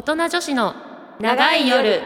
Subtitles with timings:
[0.00, 0.74] 大人女子の
[1.20, 2.00] 長い夜。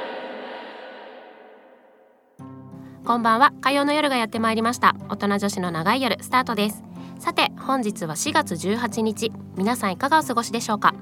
[3.05, 3.53] こんばんは。
[3.61, 4.97] 火曜の夜がやってまいりました。
[5.09, 6.83] 大人女子の長い夜スタートです。
[7.21, 9.31] さて本日は4月18日。
[9.57, 10.93] 皆さんいかがお過ごしでしょうか？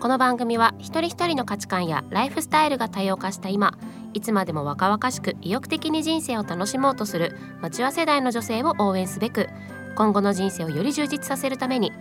[0.00, 3.76] この番組は一人一人の価値観やライフスタイルが多様化した今
[4.14, 9.50] いつまでも若々しく意欲的に人生を楽しもうとするマチュア世代の女性を応援すべく
[9.96, 11.92] 今後の人生をより充実させるために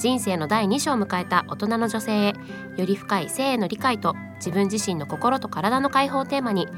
[0.00, 2.34] 人生の第2章を迎えた大人の女性へ
[2.78, 6.68] より深い性への理解と自分自身の心と体の解放をテーマに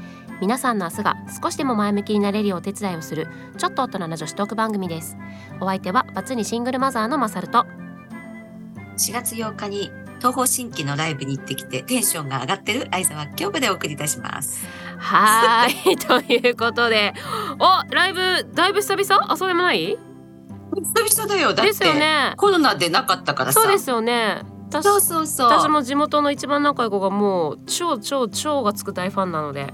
[0.41, 5.15] 皆さんの明日が少しでも前向きになれるようお手伝いをするちょっと大人な女子トーク番組です。
[5.61, 7.65] お相手はバツにシングルマザーのマサルと。
[8.97, 14.67] 4月8日に東方神起のライブに行ってきてテンションが上がってる相沢京子でお送りいたします。
[14.97, 15.95] はーい。
[15.97, 17.13] ということで。
[17.57, 19.31] おライブだいぶ久々？
[19.31, 19.97] あそうでもない？
[20.75, 21.53] 久々だよ。
[21.53, 23.61] だっですよてねコロナでなかったからさ。
[23.61, 25.47] そうですよね私そうそうそう。
[25.47, 29.73] 私も地元の一番仲いい子がもう超超超がつく大ファンなので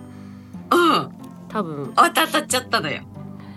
[0.71, 1.09] うん。
[1.49, 3.01] 多分当たっちゃったのよ。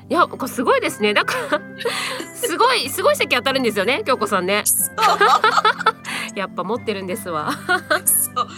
[0.09, 1.61] いやこれすごいですねだから
[2.37, 4.65] すごいすごい席当たるんですよね京子さんね。
[6.35, 7.53] やっぱ持ってるんですわ
[8.05, 8.49] そう。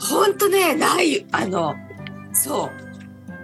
[0.00, 1.74] 本当ね、ない、あの、
[2.32, 2.70] そ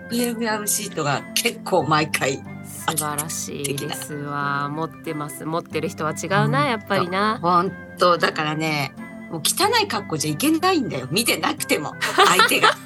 [0.07, 0.09] う。
[0.09, 2.43] プレミアムシートが結構毎回。
[2.89, 8.93] 素晴らしいですわ持ってます持ってる人は違うなやっぱりな本当だからね、
[9.31, 11.09] もう汚い格好じゃいけないんだよ。
[11.11, 12.71] 見てなくても、相手が。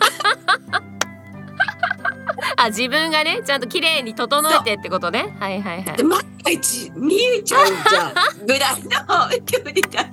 [2.56, 8.46] あ自分がねちゃんと綺麗に整えてってことねはいはいはで、万が一見えちゃうじゃん。
[8.46, 8.88] ぐらいの
[9.46, 10.10] 距離だか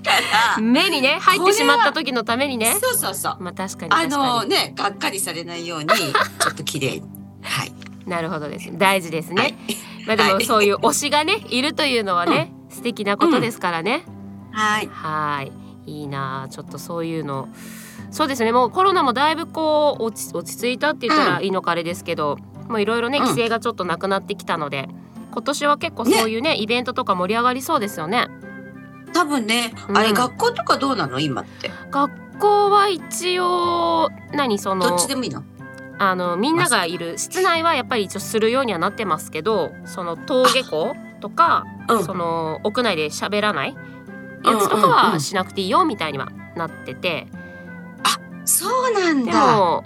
[0.56, 0.60] ら。
[0.60, 3.38] い目にね入ってしまった時のためにねそうそうそう。
[3.40, 7.02] まあ確かにあ確かにのね、がっかりされないように、ちょっと綺麗に。
[7.42, 7.74] はい。
[8.06, 8.70] なるほどです。
[8.78, 9.56] 大事ですね、はい。
[10.06, 10.46] まあでもはい。
[10.46, 14.04] そういう推しがねいるというのはね、素敵なことですからね、
[14.52, 14.88] はい。
[14.88, 15.52] はい。
[15.92, 17.50] いいなあちょっとそういうの。
[18.12, 18.52] そうですね。
[18.52, 21.44] もうコロナもだいぶこう落ち落ち着いたって言ったらうん。
[21.44, 23.24] いいのかあれですけど、もういろいろねうん。
[23.26, 24.88] 規制がちょっとなくなってきたので、
[25.32, 28.28] 今年は結構そういうねイベントとか盛り上がりそうですよね。
[29.14, 29.98] 多分ね、うん。
[29.98, 31.20] あれ学校とかどうなの？
[31.20, 31.72] 今って。
[31.90, 35.44] 学校は一応何そどっのちでもいいの？
[35.98, 42.04] あのみんながいる室内はやっぱり一応するようにはなってますけどその登下校とか、うん。
[42.04, 43.72] その屋内で喋らない？
[43.72, 47.28] うんやつとかうんうんはしなくていいよみたいにはなってて、
[48.44, 49.58] そうなんでだ。
[49.58, 49.84] も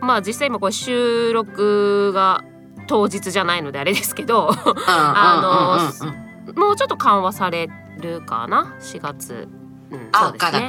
[0.00, 2.42] まあ実際今これ収録が
[2.88, 4.50] 当日じゃないのであれですけど
[4.88, 6.58] あの、うんうんうんうん。
[6.58, 7.68] もうちょっと緩和され
[8.00, 9.48] るかな？4月、
[9.90, 10.68] うん、あそうですね。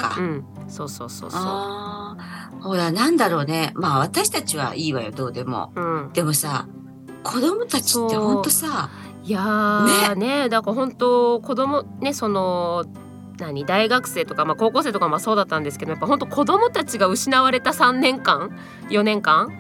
[0.68, 3.72] そうそうそうそあーほら、なんだろうね。
[3.76, 5.72] まあ私たちはいいわよ、どうでも。
[5.76, 6.68] う、うん、でもさ、
[7.24, 8.90] 子供たちってほんとさ、
[9.24, 12.86] いやーねだから本当子供ねその
[13.40, 18.56] 何大学生とか、まあ、高校生とかもそうだったんですけどやっぱ本当子供たちが失われた3年間
[18.90, 19.58] ？4年間？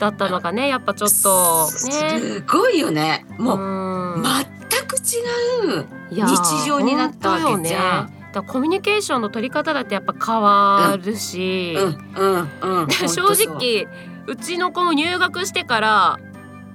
[0.00, 3.24] だったのがねやっぱちょっとねすごいよね。
[3.38, 5.86] もう、うん全く違う。
[6.10, 12.86] 日常になったわけじゃんだコミュニケーションの取り方だってやっぱ変わるし、うん、うん、うん。
[12.88, 13.86] で正直
[14.26, 16.18] うちの子も入学してから、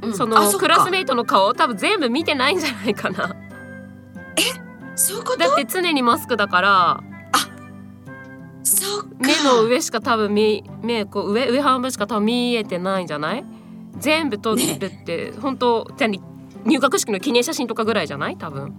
[0.01, 0.13] うん。
[0.15, 3.35] そのクラスメイトの顔多分全部見てないんじゃないかな。
[4.95, 5.37] そういうこと？
[5.37, 7.03] だって常にマスクだから。
[9.19, 13.45] 目の上しか多分見目こう上上半分しか多分見えてないんじゃない？
[13.97, 16.11] 全部撮るって、本当じゃあ
[16.65, 18.37] 入学式の記念写真とかぐらいじゃない？
[18.37, 18.73] 多分、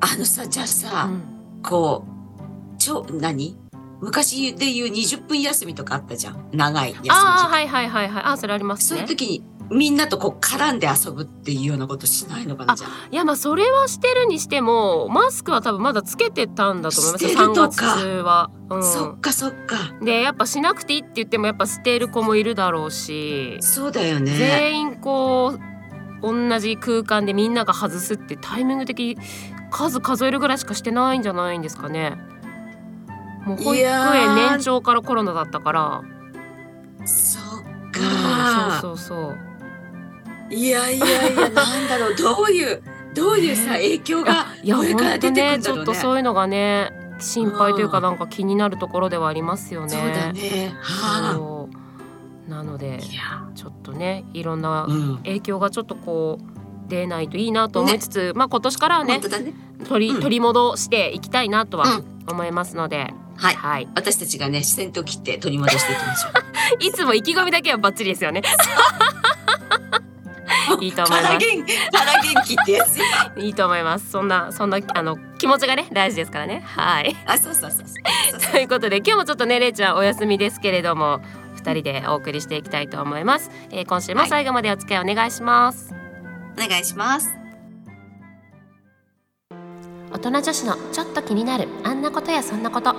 [0.00, 1.35] あのさ、じゃあうさ、ん
[1.66, 3.58] こう、ちょ、何？
[4.00, 6.48] 昔で言う20分休みとかあったじゃん。
[6.52, 7.56] 長い休み時ああ間。
[7.56, 13.08] はいはいはいはいあそれありますそういうね時にみんなとこう絡んで遊ぶっていうようなことしないのかなじゃあ。
[13.10, 17.82] いやまあそれはしてるにしてもマスクは多分まだつけてたんだと思いますよしてる3月
[18.22, 19.92] は、うそっかそっか。
[20.00, 24.36] ん、でやっぱしなくていいって言ってもやっぱ捨てる子もいるだろうしそうだよね。
[24.36, 25.60] 全員こう
[26.22, 29.18] 同じ空間でみんなが外すってタイミング的に
[29.76, 32.16] 数数えるぐらいしかしてないんじゃないんですかね。
[33.44, 36.02] もう保育園年長からコロナだったから、
[37.04, 38.78] そっうんか。
[38.80, 39.34] そうそうそ
[40.50, 40.54] う。
[40.54, 42.82] いやいやいや、なんだろう、 どういう、
[43.14, 46.00] どういうさ、ね影響がこれから出てくるねちょっとんだろうね。
[46.00, 49.88] そういうのがね心配というかうんなんか気になるところではありますよね。
[49.88, 50.74] そうだね。
[50.82, 51.68] はそ
[52.46, 53.00] うなので
[53.54, 55.16] ちょっとねいろんなうん。
[55.18, 59.20] 影響がちょっとこう出ないといいなと思いつつ、まあ今年からはねね。
[59.88, 60.20] 取りうん。
[60.20, 62.16] 取り戻していきたいなとはうん。
[62.28, 63.54] 思いますので、はい。
[63.54, 63.88] はい。
[63.94, 66.28] 私たちがね、先頭切って取り戻していきましょ
[66.80, 68.42] いつも意気込みだけはバッチリですよね。
[70.80, 70.82] う。
[70.84, 71.46] いいと思います。
[73.36, 74.10] いいと思います。
[74.10, 76.64] そんなそんなあの気持ちがね大事ですからね。
[76.66, 77.16] はい。
[77.26, 77.86] あそうそうそう
[78.52, 81.20] ということで今日もちょっとねれいちゃんお休みですけれども
[81.54, 85.94] 二人でお送りしていきたいと思います、えー今週も最後までお付き合いお願いします、
[86.56, 87.45] お願いします
[90.12, 92.94] 大人女子のちょっと気になるあんなことやそんなこと。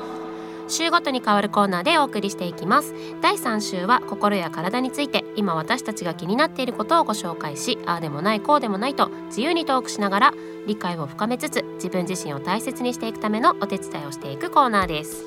[0.70, 2.94] 週ごとに変わるコーナーでお送りしていきます。
[3.22, 5.24] 第3週は心や体について。
[5.36, 10.34] 今私たちが気になっていることをご紹介しああでもないこうでもないと自由にトークしながら
[10.66, 15.26] 理解を深めつつ自分自身を大切にしていくためのお手伝いをしていくコーナーです。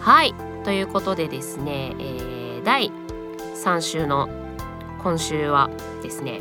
[0.00, 0.34] はい。
[0.64, 2.34] ということでですね、えー
[2.64, 2.90] 第
[3.62, 4.28] 3週の
[5.02, 5.70] 今週は
[6.02, 6.40] ですね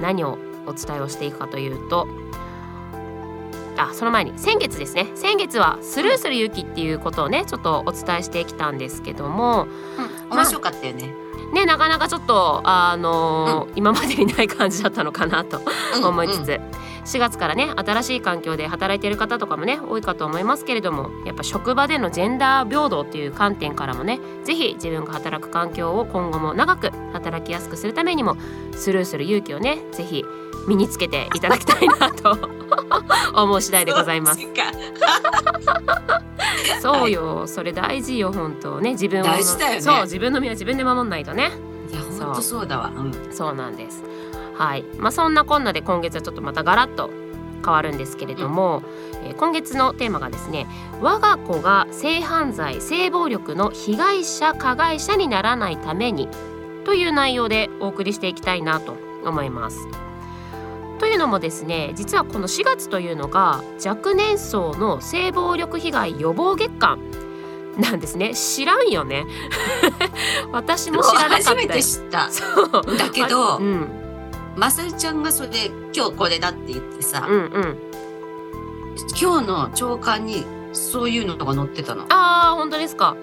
[0.00, 2.06] 何をお伝えをしていくかというと
[3.78, 5.06] あその前に先月ですね。
[5.14, 9.66] 先月はスルーする勇気っていうことをねちょっとお伝えしてきたんですけども。
[9.98, 11.14] うん面白かったよね、
[11.54, 15.62] ねなかなかちょっとあのー今までにない感じだったのかなと
[15.96, 16.04] うん。
[16.04, 16.60] 思いつつ、
[17.08, 28.36] 4月からね新しい環境で働いている方とかもね多いかと思いますけれどもやっぱ職場でのジェンダー平等っていう観点からもね是非自分が働く環境を今後も長く働きやすくするためにも
[28.72, 30.24] スルーする勇気をね是非
[30.68, 32.38] 身につけていただきたいなと
[33.34, 34.40] 思う次第でございます。
[36.80, 37.04] そ。
[37.08, 38.90] うよ、それ大事よ本当ね。
[38.92, 39.42] 自分をね。
[39.80, 41.50] そう自分の身は自分で守んないとね。
[41.90, 42.92] いや本当そうだわ。
[42.94, 43.12] うん。
[43.32, 44.04] そうなんです。
[44.56, 44.84] はい。
[44.98, 47.10] まあそんなこんなで今月はちょっとまたガラッと
[47.64, 48.82] 変わるんですけれども、
[49.24, 50.66] えー今月のテーマがですね
[51.02, 56.28] 我が子が性犯罪性暴力の被害者加害者にならないために
[56.86, 60.07] という内容でお送りしていきたいなと思います。
[60.98, 66.98] というのもですね実はこの4月というのが若年層の性暴力被害予防月間
[67.78, 68.34] なんですね。
[68.34, 69.24] 知らんよね。
[70.52, 72.28] 私も知らなかった初めて知った。
[72.28, 72.96] そう。
[72.96, 73.88] だけどうん、
[74.56, 77.78] まさるちゃんがそれで今日これだって言ってさ、うんうん。
[79.20, 82.02] 今日の朝刊にそういうのが載ってたの。
[82.08, 83.16] ああ本当ですか。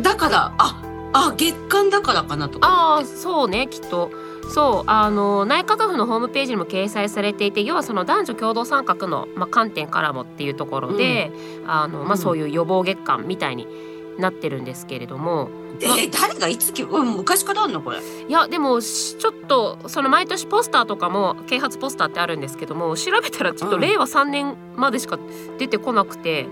[0.00, 0.80] だからあ
[1.12, 2.60] あ月間だからかなと。
[2.60, 4.10] かああそうねきっと
[4.48, 11.30] そうあの内閣府のホームページにも掲載されていて要はその男女共同参画の、まあ、観点からもっていうところで、
[11.66, 12.18] あのまあ、うん。
[12.18, 13.66] そういう予防月間みたいに
[14.18, 15.48] なってるんですけれども、
[15.80, 17.98] えー誰がいつき、うん、昔からあんのこれ。
[17.98, 23.82] いやでもしちょっとその毎年ポスターとかも啓発ポスターってあるんですけども調べたらちょっとうん。
[23.82, 25.18] 令和3年までしか
[25.58, 26.46] 出てこなくて、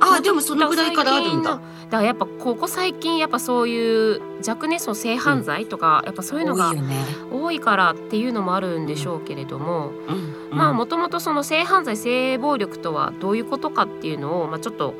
[0.00, 1.50] あでもそのぐらいからあるんだ。
[1.50, 1.62] だか
[1.98, 6.72] らやっぱここ最近やっぱそういう若年層性犯罪とか、やっぱそういうのが
[7.32, 10.56] 多いからっていうのもあるんでしょうけれども、うん。
[10.56, 14.94] まあもともとその性犯罪性暴力とはどういうことかっていうのを、まあ、ちょっと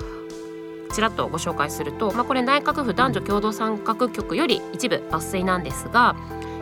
[0.93, 6.17] ちらっとご紹介すると、まあ、これ内閣府男女共同参画局より一部抜粋なんですが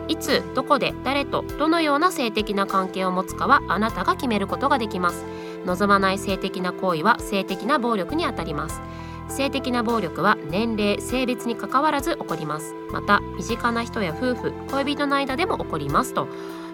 [0.07, 5.23] いつどこで誰とどのような性的な関係を持つかはあなたが決めることができます
[5.65, 8.81] 望まない性的な行為は性的な暴力にあたります。
[9.27, 12.73] 性的な暴力は年齢性別にかかわらず起こります。
[12.91, 16.13] また身近な人や夫婦恋人の間でも起こります。
[16.13, 16.27] と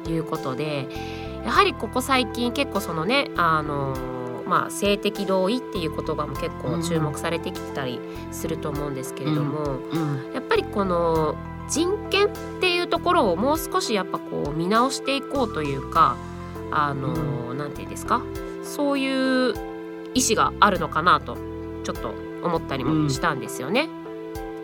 [0.07, 0.87] いうことで
[1.45, 3.93] やはりここ最近結構そのねあの
[4.47, 7.99] まあ性的同意っていう言葉も結構注目されてきてたり
[8.31, 10.33] すると思うんですけれども、うん。
[10.33, 11.35] やっぱりこの
[11.67, 12.29] 人権っ
[12.61, 16.15] ていうところをもう少しやっぱこう見直していこうというか
[16.71, 18.21] あの、なんていうんですか？
[18.65, 19.53] そういう
[20.13, 21.37] 意思があるのかなと
[21.83, 22.13] ちょっと
[22.43, 23.87] 思ったりもしたんですよね。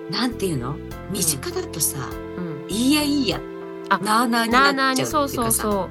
[0.09, 0.75] なんていうの？
[1.09, 3.39] 身近だとさ、うん、いいやいいや
[3.89, 5.89] あなあなあになっちゃあにそうそうそ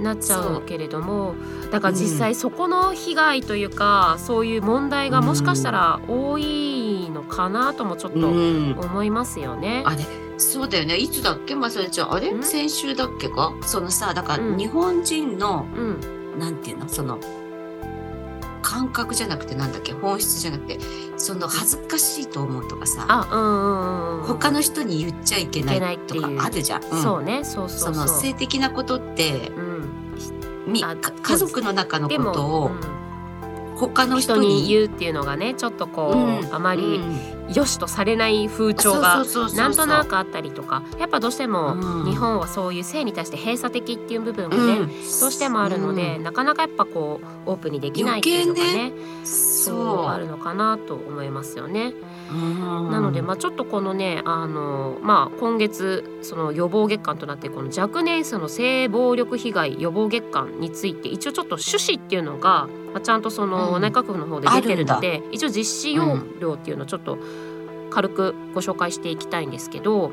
[0.00, 0.02] う。
[0.02, 1.34] なっちゃそううけれども
[1.70, 8.78] だから実際そこの被害というか、そういう問題がもしかしたら多いのかなともちょっとうん。
[8.78, 9.82] 思いますよね。
[9.84, 10.04] あれ
[10.38, 10.96] そうだよね。
[10.96, 11.54] いつだっけ？
[11.54, 12.32] まさるちゃんあれ？
[12.32, 12.42] ん？
[12.42, 13.54] 先週だっけか？
[13.62, 14.56] そのさだからうん。
[14.56, 16.88] 日本人の、うん、なんていうの？
[16.88, 17.20] その
[18.72, 20.78] 感覚じゃなくてなんだっけ本質じゃなくて
[21.18, 24.26] その恥ずかしいと思うとかさあうんうんうんうん。
[24.26, 26.84] 他の人に言っちゃいけないとかあるじゃん。
[26.84, 27.02] うん。
[27.02, 27.44] そうね。
[27.44, 27.92] そうそそう。
[27.92, 28.20] のそう。
[28.22, 32.70] 性的なことってうん、あみか家族の中のでことを
[33.88, 36.54] 他の人人にに言うっていうのがねちょっとこう、うん。
[36.54, 37.42] あまりうん。
[37.52, 39.22] 良しとされない風潮が
[39.54, 42.04] なんとなくあったりとかやっぱどうしてもうん。
[42.10, 44.88] 日本はそういう性に対して閉鎖的っていう部分がね、うん。
[44.88, 44.98] どう
[45.30, 46.22] してもあるので、うん。
[46.22, 51.92] なかなかやっぱこうオープンにできないっていうのがね余そうあるそのかなと思いますよね。
[52.30, 52.90] う、うん。
[52.90, 63.82] なので、まあ、ちょっとこのねあの、まあ、今月その予防月間となってこの若年層の性暴力被害予防月間について一応ちょっと趣旨っていうのが、まあ、ちゃんとそのうん。
[63.82, 67.18] 内閣府の方で出てるので、一応実施要領っていうのをちょっと
[67.92, 70.12] 軽くご紹介していきたいんですけど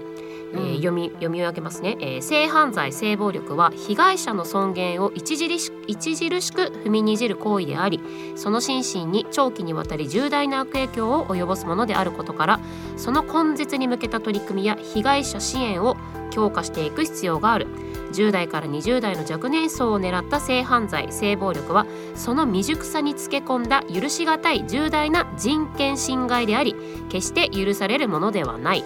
[0.53, 8.01] えー読み読み上げますね、えー性犯罪性暴力は被害者の尊厳を著し著しく踏みにじる行為であり
[8.35, 12.59] その心身に長期にわたり重大な悪影響を及ぼすものであることから
[12.97, 15.97] その根絶に向けた取り組みや被害者支援を
[16.31, 17.67] 強化していく必要がある
[18.11, 21.85] 10代から20代の若年層を狙った性犯罪性暴力は
[22.15, 26.75] その未熟さにつけ込んだ許し難い重大な人権侵害であり
[27.09, 28.83] 決して許されるものではない。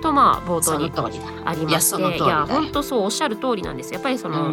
[0.00, 0.92] とまあ冒頭に。
[1.44, 3.92] ありましていや本当そうおっしゃる通りなんです。
[3.92, 4.52] やっぱりその、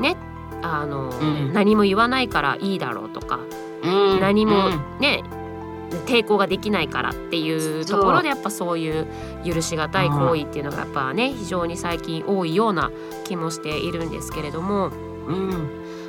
[0.00, 0.16] ね
[0.62, 1.52] あの、ん。
[1.52, 3.40] 何も言わないからいいだろうとか、
[3.82, 4.20] うん。
[4.20, 5.00] 何もうん。
[5.00, 5.22] ね
[6.06, 9.06] 抵抗ができないからっていうところでやっぱそういう
[9.44, 12.90] 許し難い行為っていうのがやっぱね非常に最近多いような
[13.26, 14.90] 気もしているんですけれども、
[15.28, 15.68] うん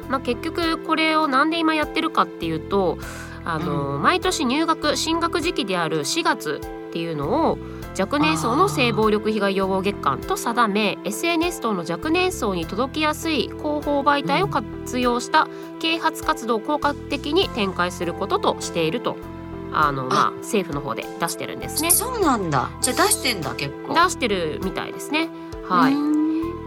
[0.10, 2.98] まあ、結局これをなんで今やってるかっていうと
[3.44, 7.58] あの、毎年入学進学時期である4月っていうのを
[7.98, 15.48] 若年層の性暴力被害予防月間と定め SNS 等の若年層に届きやすい広報媒体を活用した
[15.80, 19.18] 啓発活動を効果的に展開することとしていると
[19.74, 21.92] あの、まあ、政府の方で出してるんですね。
[21.92, 22.70] そうなんだ。
[22.82, 23.94] じゃあ出してんだ結構。
[23.94, 25.30] 出してるみたいですね。
[25.68, 26.17] はい、い。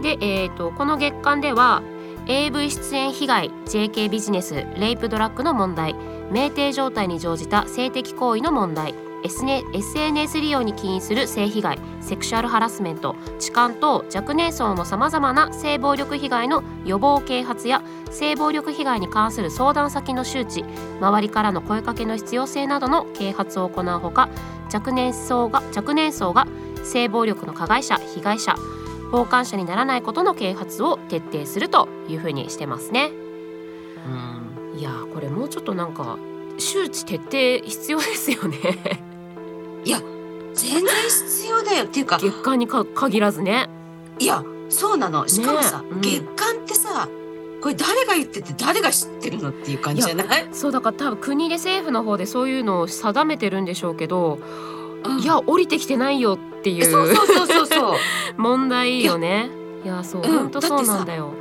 [0.01, 1.81] で、えー、とこの月間では
[2.27, 5.95] AV 出演被害 JK ビジネスレイプドラッグの問題
[6.31, 8.93] 酩酊状態に乗じた性的行為の問題
[9.23, 20.63] SN SNS 利用に起因する性被害セクシュアルハラスメント痴漢等若年層のさまざまな性暴力被害の予防啓発や性暴力被害に関する相談先の周知
[20.99, 24.29] 周りからの声かけの必要性などの啓発を行うほか
[24.73, 26.47] 若年層が若年層が
[26.83, 28.55] 性暴力の加害者被害者
[29.11, 33.11] 傍観者にならないことの啓発を徹底するというふうにしてますね。
[34.73, 34.79] うん。
[34.79, 36.17] いやーこれもうちょっとなんか
[36.57, 38.57] 周知徹底必要ですよね。
[40.53, 41.85] 全然必要だよ。
[41.85, 43.69] っていうか月間にか限らずね。
[44.19, 45.27] いやそうなの。
[45.27, 46.01] しかもさ、ねえうん。
[46.01, 47.07] 月間ってさ
[47.61, 50.47] これ誰が言ってて誰が知ってるのっていう感じじゃない？
[50.51, 54.39] そうだから多分国で政府の方でそういうのを定めてるんでしょうけど、
[55.05, 55.19] うん。
[55.19, 56.91] いや降りてきてないよっていう。
[56.91, 57.65] そうそうそうそう
[58.37, 59.49] 問題よね。
[59.83, 61.33] いやそううん本当そうなんだよ。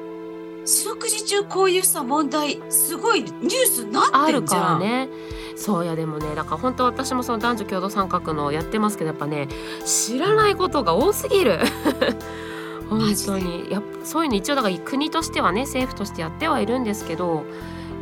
[0.64, 4.62] 四六時中こういうさ問題すごいニュースになってんじゃん。
[4.62, 5.08] からね。
[5.56, 9.48] そういやでもねだから本当私もその男女共同参画のやってますけどやっぱね
[9.84, 11.58] 知らないことが多すぎる。
[12.88, 13.70] 本当に。
[13.70, 17.44] やそういうの一応だから国としてはね政府としてやってはいるんですけど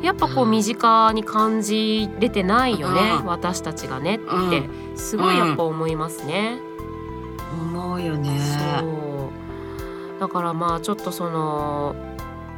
[0.03, 0.51] やっぱこううん。
[0.51, 3.27] 身近に感じれてないよね、うん。
[3.27, 4.49] 私たちがねうん。
[4.49, 6.59] ってすごいやっぱ思いますね。
[6.81, 6.88] 思
[10.19, 11.95] だからまあちょっとその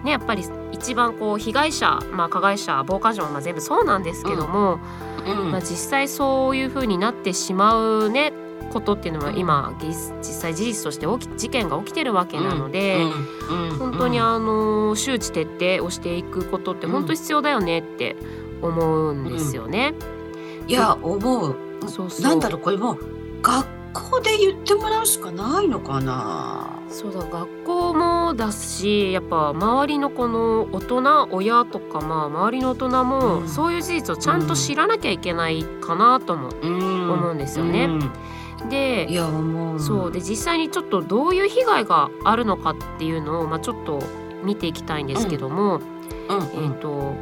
[0.05, 4.79] ねやっぱり一番こう被害者、まあ、加害者傍観者もまあ全部そうなんですけども、
[5.27, 5.51] うん。
[5.51, 8.33] まあ、実際そういう風になってしまうね
[8.73, 13.03] ことっていうのは今ぎ実際事実として起き事件が起きてるわけなので、
[13.51, 13.71] うん。
[13.71, 13.79] うん。
[13.79, 15.43] 本当にあの周知徹
[15.79, 18.17] 底をしていくことって本当必要だよねって
[18.63, 19.95] 思うんですよね。
[20.67, 21.57] いや思う。
[21.89, 22.23] そうそう。
[22.23, 22.99] なんだろうこれもう
[23.43, 26.67] 学校で言ってもらうしかないのかな。
[26.89, 33.49] そうだ学校もだしやっぱ周りのこの大人親とかまあ周りの大人もうん。
[33.49, 37.11] そういう事実をちゃんと知らなきゃいけないかなともうん。
[37.13, 37.89] 思うんですよね。
[38.69, 39.81] でいや思う。
[39.81, 44.01] そうで実際にちょっとどういう被害があるのかっていうのを、まあ、ちょっと
[44.45, 45.83] 見ていきたいんですけども、うん。
[45.83, 47.15] えーと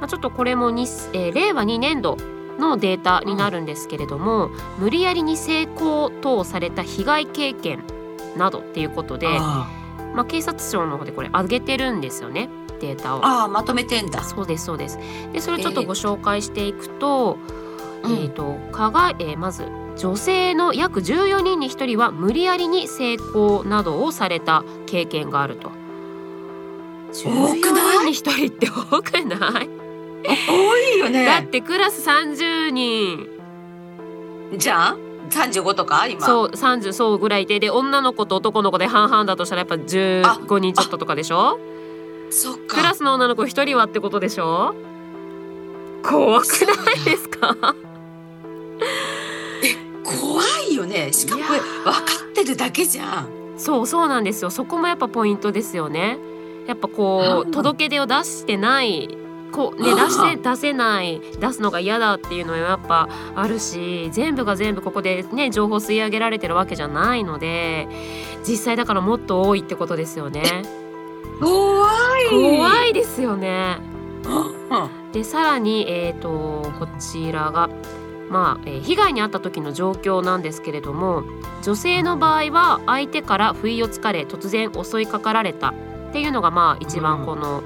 [0.00, 2.16] まあ、ちょっとこれもに、えー令和2年度
[2.58, 7.82] のデータになるんですけれども、無理やりに性交等された被害経験
[8.36, 9.68] などっていうことであ
[10.14, 12.48] まあ、警察庁の方でこれ上げてるんですよね
[12.80, 13.24] データを。
[13.24, 14.98] ああまとめてんだそうですそうです。
[15.32, 17.36] でそれをちょっとご紹介していくと,、
[18.04, 19.64] えーと加害えーまず
[19.96, 25.70] 女性の約14人に1人は無理やりに性交などをされた経験があると。
[27.12, 29.67] 多くない？14人に1人って多くない？
[29.67, 29.67] 多
[31.52, 33.28] いよだっねてクラス30人
[34.56, 34.98] じゃん
[35.30, 36.24] 35とか今？
[36.24, 37.60] そう30そうぐらいで。
[37.60, 41.58] で女の子と男の子で半々だとしたらやっぱ15人ちょっととかでしょ？
[42.30, 42.76] そっか。
[42.76, 44.74] クラスの女の子1人はってことでしょ？
[46.02, 47.56] 怖くないですか？
[50.04, 51.12] 怖いよね。
[51.12, 53.28] しかもこれい分かってるだけじゃん。
[53.58, 54.50] そうそうなんですよ。
[54.50, 56.16] そこもやっぱポイントですよね。
[56.66, 59.08] やっぱこううん届け出を出してない
[59.52, 67.88] こうねあ出してー出せない出すのが嫌だっていうのはやっぱあるし全部が全部ここでね情報吸い上げられてるわけじゃないので
[68.46, 70.42] 実際だからもっと多いってことですよね。
[71.40, 71.86] 怖
[72.20, 72.30] い。
[72.30, 73.78] 怖いですよね。
[74.24, 75.12] うん。
[75.12, 76.28] でさらにえっ、と
[76.78, 77.70] こちらが
[78.28, 81.24] まあ、えー被害に遭った時の状況なんですけれども
[81.62, 87.62] 女性の場合は相手から不意をつかれ突然襲いかかられたっていうのがまあ一番この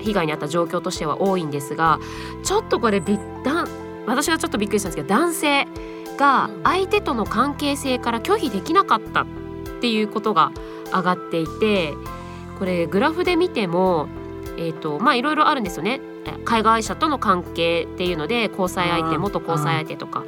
[0.00, 1.98] 被害に遭った状況としては多いんですが
[2.42, 3.68] ちょっとこれびだん
[4.06, 5.66] 私がちょっとびっくりしたんですけど男性
[6.16, 9.26] が相手との関係性から拒否できなかったっ
[9.80, 10.52] ていうことが
[10.92, 11.94] 上がっていて
[12.58, 14.08] これグラフで見ても
[14.58, 16.00] えーとまあいろいろあるんですよね。
[16.26, 19.22] え海外者との関係っていうので交際相手うん。
[19.22, 20.24] 元交際相手とか、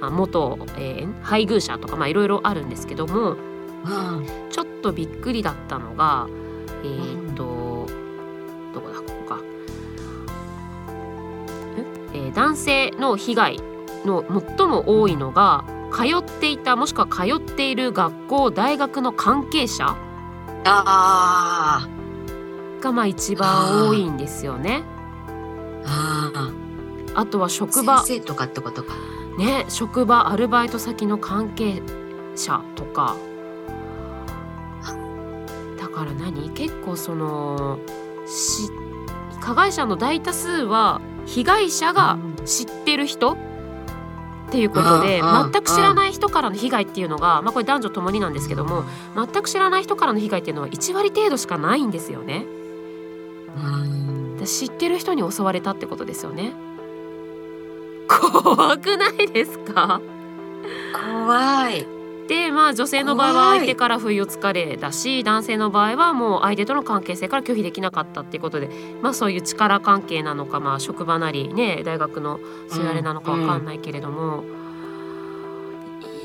[0.00, 4.26] あ元、えー配偶者とかまあいろいろあるんですけどもうん。
[4.50, 6.26] ちょっとびっくりだったのが
[6.82, 13.60] えー、とー男性の被害
[14.04, 14.24] の
[14.58, 19.96] 最も多いのが通っていたもしくは通っている学校大学の関係者
[20.64, 21.88] あ
[22.80, 24.82] がまあ一番多いんですよね。
[25.84, 25.88] ー。
[25.88, 26.52] あ
[27.14, 28.02] あとはー職場。
[28.02, 28.94] 先生とかってことか。
[29.38, 31.82] ね職場アルバイト先の関係
[32.34, 33.16] 者とか。
[35.78, 36.50] だから何？
[36.50, 37.78] 結構その
[38.26, 38.70] し
[39.40, 43.32] 加害者の大多数は被害者が知ってる人？
[43.32, 43.36] っ
[44.50, 48.84] ていうことで全く知らない人からの被害っていうのがまあこれ男女ともになんですけども
[49.16, 52.44] 全く知らない人からの被害っていうのは1割程度しかないんですよね。
[54.44, 56.52] 知ってる人に襲われたってことですよね。
[58.08, 60.02] 怖くないですか？
[60.92, 61.86] 怖い
[62.32, 68.70] でまあ女性の場合は相手から不意をつかれだし男性の場合はもう相手との関係性から拒否できなかったっていうことで
[69.02, 74.44] まあそういう力関係なのかまあ職場なりね大学のそういうあれなのかわかんないけれども、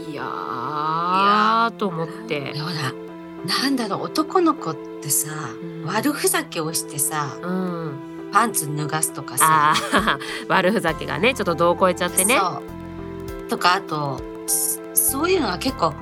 [0.10, 2.58] いやーと思って。
[2.58, 2.94] ほら
[3.46, 5.30] なんだろう男の子ってさ、
[5.62, 5.86] うん。
[5.86, 8.30] 悪ふざけをしてさうん。
[8.32, 9.74] パンツ脱がすとかさ。
[10.48, 12.40] 悪ふざけがねちょっと度を超えちゃってね。
[13.50, 15.94] とかあとそそういうのが結構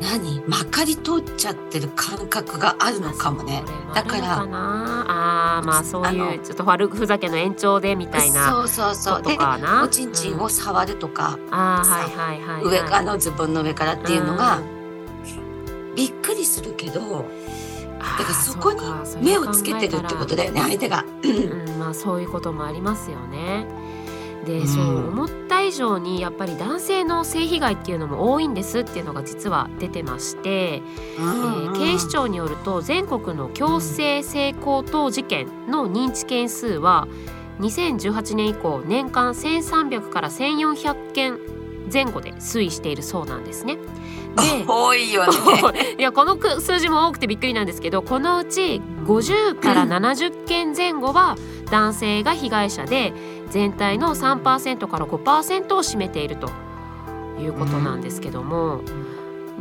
[0.00, 0.42] 何？
[0.46, 3.62] まかり通っちゃってる感覚があるのかもね。
[3.94, 9.22] だからあーまあそういうちょっと悪ふざけの延長でみたいなそうそうそう。
[9.22, 9.38] で
[9.82, 14.64] おちんちんうんを触るとか、あーさはいはいはい、はい、上あのズボンの上からっていうのがん。
[15.96, 17.08] びっくりするけどだ
[18.18, 18.80] だからそこに
[19.24, 21.04] 目をつけてるってことだよね相手が。
[21.22, 23.66] うん、まあそういうこともありますよね。
[24.44, 37.06] で、うんそう思った以上にやっぱり男性の性被害っていうのも多いんですっていうのが実は出てまして、えー警視庁によると全国の強制性交等事件の認知件数は
[37.60, 41.38] 2018年以降年間1300から1400件
[41.92, 43.76] 前後で推移しているそうなんですね。
[43.76, 45.32] で多いよね。
[45.98, 51.36] いやこのく数字も多くてびっくりなんですけどこのうち50から70件前後は
[51.70, 53.12] 男性が被害者で
[53.50, 56.50] 全体の3%から5%を占めていると
[57.40, 58.80] いうことなんですけども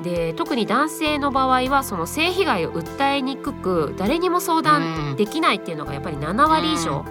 [0.03, 7.05] で特に男性の場合はその性被害を訴えにくく誰にも相談できないっていうのがやっぱり7割以上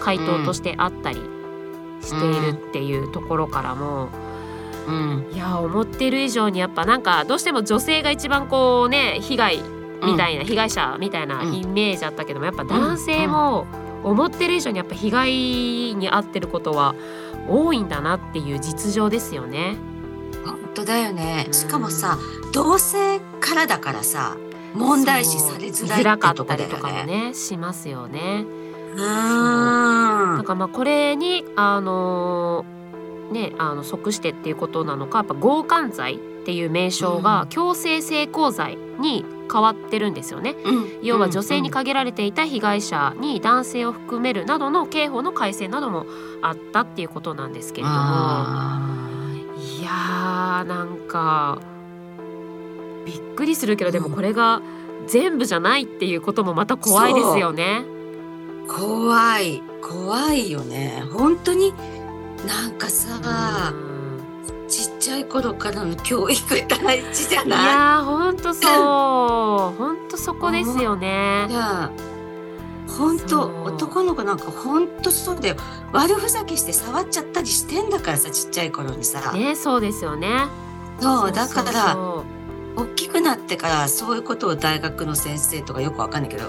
[0.00, 1.20] 回答としてあったり
[2.00, 4.08] しているっていうところからも。
[4.88, 5.30] うん。
[5.32, 9.62] いや思ってる以上にやっぱなんかどうしても女性が一番こうね被害
[10.04, 11.54] みたいな、被害者みたいなうん。
[11.54, 13.66] イメージあったけどもやっぱ男性も
[14.02, 16.94] 思ってる以上にやっぱ被害に遭ってることは
[17.48, 19.76] 多いんだなっていう実情ですよね。
[20.44, 22.18] 本当だよねうんしかもさ
[22.52, 24.36] 同性からだからさ
[24.74, 27.04] 問題視されづらいってとこだったりとかね。
[27.28, 28.44] ねしますよね。
[28.94, 32.64] うなんんかまあこれにあの
[33.30, 40.56] ねあの即してっていうことなのかやっぱ強姦罪っていう名称うんが強制性交罪に変わってるんですよね。
[41.02, 46.06] 要は女性に限られていた被害者に男性を含めるなどの刑法の改正なども
[46.40, 47.98] あったっていうことなんですけれども。
[47.98, 48.80] あ
[49.80, 51.58] いやーなんか
[53.04, 54.62] びっくりするけどでもこれが
[55.06, 57.84] 全部じゃないっていうこともまた怖いですよね。
[57.84, 59.62] ー怖い。
[59.82, 61.04] 怖いよね。
[61.12, 61.74] 本当に
[62.46, 63.91] なんかさうん
[65.02, 67.66] ちっちゃい頃からの教育大事じゃいない？
[67.66, 69.76] やーほんとそう。
[69.76, 71.48] ほんとそこですよね。
[71.50, 71.52] い。
[71.52, 71.90] や
[72.86, 73.64] 本そ当う。
[73.64, 75.56] 男の子なんか本当そうだよ。
[75.92, 80.46] 悪ふざけして触っちゃったりしてんだからさちっちゃい頃にさ、ねそうですよね。
[81.00, 81.96] そうだから
[82.76, 86.44] 大きくなってからそういうことを大学の先生とかよくわかんないけど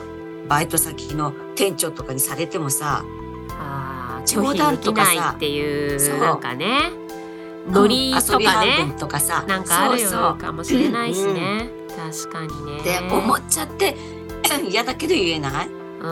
[0.47, 3.03] バイト先の店長とかにされてもさ
[3.49, 6.19] あー冗談とかさっていうそう。
[6.19, 6.91] なんかね
[7.67, 8.75] ノリとかね。
[8.77, 9.43] 分とかさ。
[9.47, 11.69] なんかあるそうよかもしれないしね。
[11.95, 12.79] 確かにね。
[12.79, 13.95] って思っちゃって
[14.69, 15.65] 嫌だけど言えない？
[15.65, 16.09] っていううんの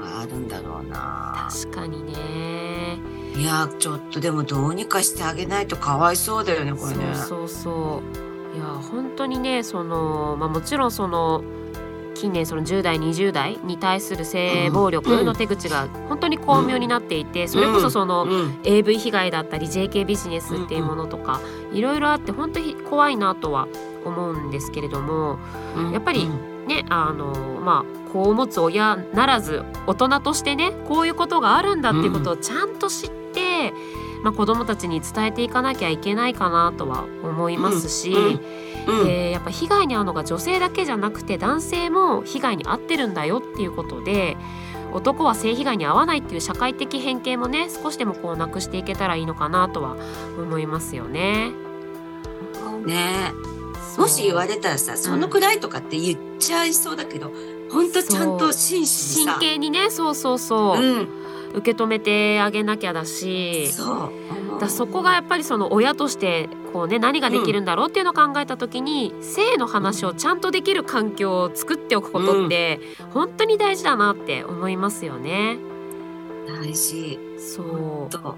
[0.00, 1.48] があるんだろうな。
[1.50, 2.98] 確かにね。
[3.36, 7.14] いいやちょっとでもどうにかしてあげないとかわいそうだよねこれね。
[7.14, 8.02] そうそうそ
[8.54, 8.56] う。
[8.56, 11.42] いや本当にねそのまあもちろんその
[12.18, 18.58] 近年その10代20代に対する性暴力の手口が本当に巧妙になっていてそれこそそのうん。
[18.64, 21.40] AV 被害だったり JK ビジネスっていうものとか
[21.72, 23.68] いろいろあって本当に怖いなとは
[24.04, 25.38] 思うんですけれども
[25.76, 25.92] うん。
[25.92, 33.72] やっぱりうんねあのまあ子を持つ親ならず大人としてねこういうことがあるんだっていうことをちゃんと知って、
[34.22, 38.12] まあ、子どもたちに伝えていかなきゃいけないかなとは思いますし。
[38.88, 39.00] うん。
[39.00, 44.36] うんでやっぱ被害に遭うのが女性だけじゃなくて男性も被害に遭ってるんだよっていうことで
[44.92, 49.96] 男は性被害に遭わないっていう社会的偏見もね少しでもこうなくしていけたらいいのかなとは
[50.38, 51.52] 思いますよね。
[52.86, 53.32] ね。
[53.98, 57.32] もし言われたらさそのくらいとかって言っちゃいそうだけど、
[57.70, 59.38] ほんとちゃんと真摯に真さ。
[59.40, 61.08] 剣にねそうそうそう、うん、
[61.54, 63.70] 受け止めてあげなきゃだし。
[63.72, 64.60] そう。
[64.60, 72.80] だそこがやっぱりその親としてこうね何ができるんだろうっていうのを考えた時に、性の話をちゃんとできる環境を作っておくことって、
[73.12, 75.58] 本当に大事だなって思いますよね。
[76.46, 77.18] 大事。
[77.38, 78.36] そう、と。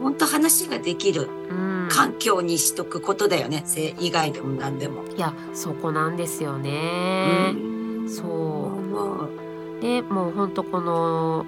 [0.00, 3.62] 本当話ができるうん、環境にしとくことだよね。
[3.66, 5.04] 性以外でも何でも。
[5.16, 7.52] いやそこなんですよね。
[7.54, 8.72] うんそ
[9.78, 11.44] うでもう本当この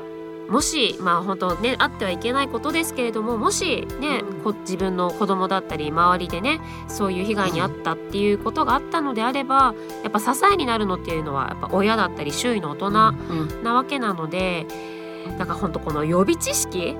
[0.48, 4.22] もしまあ本当ねあってはいけないことですけれどももしね、
[4.60, 14.66] 自分の子供だったり周りでねそういう被害に遭ったっていうことがあったのであればやっぱ支えになるのっていうのはやっぱ親だったり周囲の大人うんなわけなので
[15.38, 16.96] だから本当この予備知識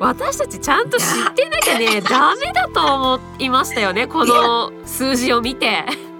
[0.00, 6.11] 私たちちゃんと知ってなきゃね ダメだと思いましたよねこの数字を見て。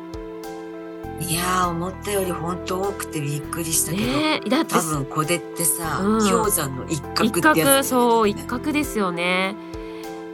[1.28, 6.30] いやー思ったより本当多くてびっくりしたけど、ね多分これってさ、うん。
[6.30, 9.54] 氷山の一角一ってやつ、角そう一角ですよね。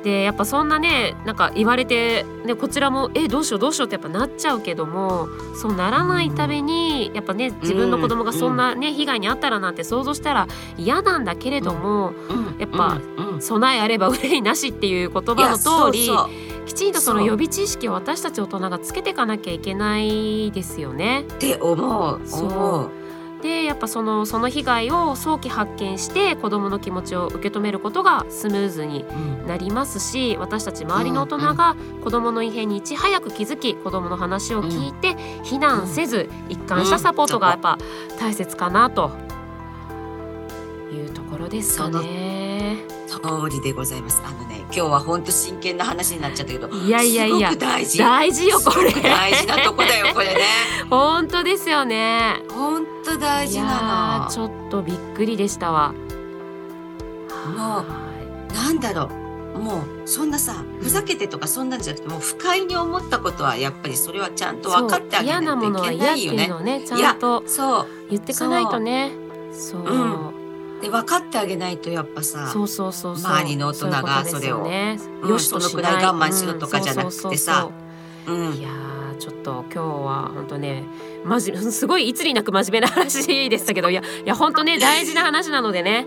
[0.03, 5.29] でやっぱそんなねなんか言われて、ね、こちらもえどうしようどうしようってやっぱなっちゃうけども
[5.61, 10.47] そうならないためにやっぱね自分の子供がそんなね被害に遭ったらなんて想像したら
[10.77, 12.59] 嫌なんだけれどもうん。
[12.59, 13.35] やっぱうん。
[13.35, 13.43] うん。
[13.43, 16.31] 備えあれば憂いなしっていう言葉の通りそうそう
[16.69, 21.23] きちんとその予備知識を私たち大人がつけていかなきゃいけないですよね。
[21.23, 23.43] って思うそう。
[23.43, 37.79] でやっぱそのその被害を早期発見して子どもの気持ちを受け止めることがスムーズにうんなりますし私たち周りの大人が子どもの異変にいち早く気づき子どもの話を聞いて避難せず一貫したサポートがやっぱ
[38.19, 39.13] 大切かなと
[40.93, 42.38] いうところですかね。
[43.09, 44.23] 通りでございます。
[44.25, 47.99] あのね今日は本当真剣な話になっちゃったけどいやいやいやすごく大事。
[47.99, 48.93] 大事よこれ。
[48.93, 50.41] 大事なとこだよこれね。
[50.91, 52.43] 本当ですよね。
[52.51, 55.95] 本当大事なーちょっとびっくりでしたわ。
[57.57, 57.85] も
[58.51, 59.09] うなんだろ
[59.55, 59.59] う。
[59.59, 67.87] もうそんなさふざけてとかそんなんじゃなくてもう不快に思ったことはやっぱりそれはちゃんと分かってあげないそう嫌なものとけはい嫌ってないよねいうのをねちゃんとそう。
[68.11, 69.11] 言ってかないとね。
[69.53, 69.81] そう。
[69.81, 70.48] うん
[70.81, 73.33] で分かってあげないとやっぱさそうそうそうそう。
[73.33, 74.67] 周りの大人がそれを。
[75.27, 75.71] よしとしない。
[75.71, 77.71] そのくらい我慢しろとかじゃなくてさ。
[78.27, 78.31] い
[78.63, 80.85] やーちょっと今日は本当ね
[81.25, 86.07] 真面目すごいいつになく真面目な話でしたけどいやいや本当ね 大事な話なのでね。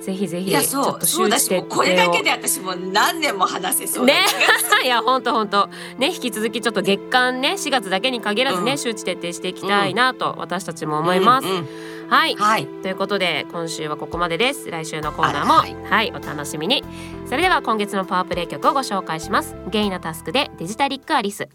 [0.00, 4.20] ぜひぜひいやちょっとそうそうだしもうこれだけで私もう何年も話せそうなね。
[4.84, 5.68] いや本当本当。
[5.98, 8.78] ね引き続きちょっと月間ね4月だけに限らずね、うん。
[8.78, 12.36] 周知徹底していきたいなと私たちも思います、うんうんはい。
[12.36, 12.66] はい。
[12.66, 14.70] ということで今週はここまでです。
[14.70, 16.08] 来週のコーナーもあははい。
[16.08, 16.84] い、お楽しみに。
[17.26, 19.56] それでは今月のパワープレイ曲をご紹介します。
[19.70, 21.48] ゲイなタスクでデジタリックアリス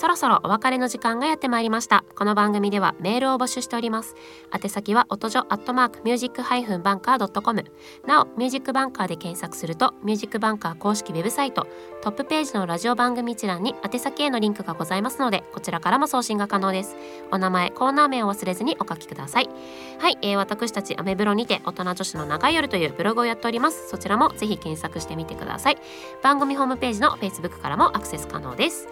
[0.00, 2.06] そろそろお別れの時間がやってまいりました。
[2.14, 4.14] この番組ではメールを募集しております。
[4.50, 7.64] 宛先は音女アットマークミュージックハイフンバンカー .com
[8.06, 11.66] なおミュージックバンカーで検索するとミュージックバンカー公式ウェブサイト
[12.00, 16.96] トップページのラジオ番組一覧に宛先へのリンクがございますのでこちらからも送信が可能です。
[17.30, 19.50] お名前コーナー名を忘れずにお書きください。
[19.98, 23.90] はい、えー、私たちアメブロにて大人女子の長い夜というブログをやっております。
[23.90, 25.76] そちらもぜひ検索してみてください。
[26.22, 28.88] 番組ホームページの Facebook からもアクセス可能です。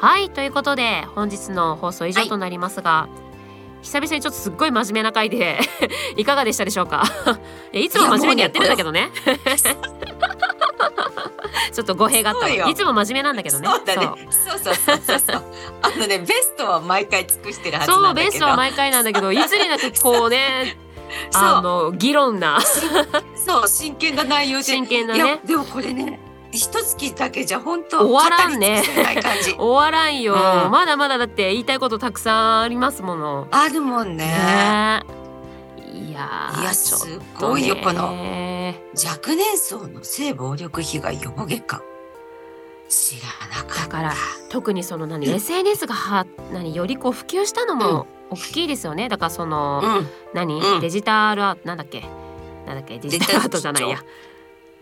[0.00, 3.08] はいということで本日の放送以上となりますが、
[3.82, 5.58] 久々にちょっとすっごい真面目な回で
[6.16, 7.02] いかがでしたでしょうか？
[7.72, 9.10] いやいつも真面目にやってるんだけどね。
[11.72, 13.68] ちょっと語弊があったいつも真面目なんだけどね。
[13.68, 14.10] そうだね。
[14.30, 14.58] そう。
[14.58, 15.42] そうそうそう
[15.82, 18.32] あのねベストは毎回尽くしてるはずそうなんだけど。
[18.32, 20.76] ベストは毎回なんだけどいつになくこうね
[21.34, 22.58] あの議論な。
[22.60, 24.64] そう真剣な内容で。
[24.64, 28.82] 真剣ないやねでもこれね一月だけじゃ本当終わらんね。
[29.58, 30.70] 終わらんよ、うん。
[30.70, 33.48] まだまだだって言いたいことたくさんありますもの。
[33.50, 34.26] あるもんね。
[34.26, 35.18] ね
[36.18, 41.80] やいやちょっすとごいよこのね若年層の性暴力被害予防月間。
[42.88, 43.82] 知らなかった。
[43.82, 44.14] だから
[44.50, 49.08] 特にその何 SNS がは何よりこう普及したのも大きいですよね。
[49.08, 50.08] だからその、うん。
[50.34, 50.80] 何、うん。
[50.80, 52.02] デジタルアートなんだっけ？
[52.66, 52.98] なんだっけ？
[52.98, 53.98] デジタルアートじゃないや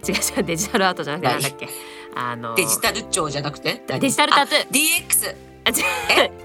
[0.06, 1.42] 違う違うデジタルアートじゃなくて何？
[1.42, 1.68] なんだっけ？
[2.14, 4.62] あのデジタル庁じゃなくてデジタルタトゥー。
[4.62, 5.82] あ DX あじ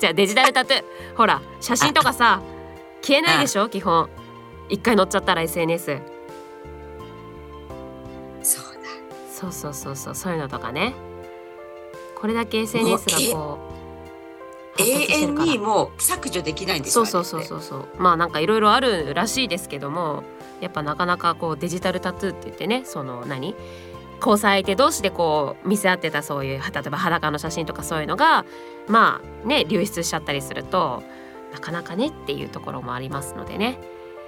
[0.08, 0.84] ゃあデジタルタトゥー。
[1.16, 2.42] ほら写真とかさ
[3.02, 3.70] 消えないでしょ？
[3.70, 4.10] 基本。
[4.70, 6.00] 一回載っちゃったら SNS
[8.42, 8.80] そうだ。
[9.34, 10.94] そうそうそうそうそういうのとかね。
[12.16, 13.71] これだけ SNS がこう発
[14.82, 17.80] 永遠にもう削除できないんですよそうそうそうそう。
[17.80, 20.24] そうまあなんかいろいろあるらしいですけども
[20.60, 23.56] やっぱなかなかこうデジタルタトゥーって言ってねその何？
[24.22, 28.46] 交際相手同士でこう見せ合ってたそういう例えば裸の写真とかそういうのが
[28.88, 31.02] まあね流出しちゃったりすると
[31.52, 33.80] なかなかねっていうところもありますのでね。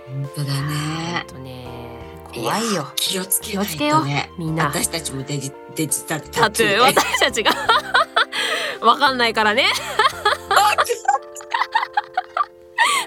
[0.07, 1.23] 本当だね。
[1.27, 1.67] とね。
[2.33, 2.81] 怖いよ。
[2.81, 4.03] や気をつけない気をつけよ
[4.37, 4.65] みんな。
[4.65, 7.51] 私たちもデジデジタルタトゥーね私たちが。
[8.81, 9.67] わかんないからね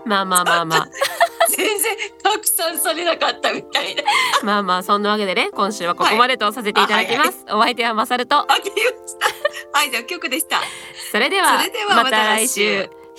[0.06, 0.88] まあまあまあまあ。
[1.48, 4.02] 全然拡散されなかったみたいな。
[4.42, 8.36] まあまあそんなわけでね今週はここまでとさせていただきます、お相手はマサルと。
[8.36, 8.46] は
[9.84, 10.60] いじゃあ曲でした。
[11.12, 11.60] それでは
[11.94, 12.90] また来週